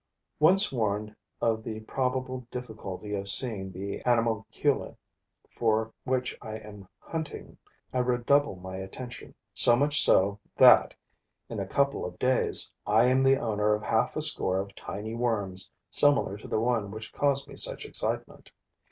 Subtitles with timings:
[0.39, 4.97] Once warned of the probable difficulty of seeing the animalcule
[5.47, 7.59] for which I am hunting,
[7.93, 10.95] I redouble my attention, so much so that,
[11.49, 15.13] in a couple of days, I am the owner of half a score of tiny
[15.13, 18.49] worms similar to the one which caused me such excitement.